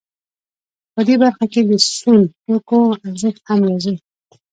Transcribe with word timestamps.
په 0.93 1.01
دې 1.07 1.15
برخه 1.23 1.45
کې 1.53 1.61
د 1.69 1.71
سون 1.97 2.19
توکو 2.43 2.79
ارزښت 3.05 3.41
هم 3.49 3.59
راځي 3.69 3.95